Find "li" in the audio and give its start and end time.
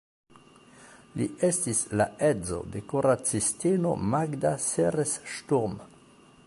1.19-1.27